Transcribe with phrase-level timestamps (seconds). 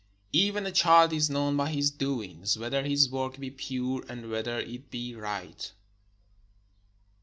[0.33, 4.57] Even a child is known by his doings, whether his work be pure, and whether
[4.57, 5.73] it be right.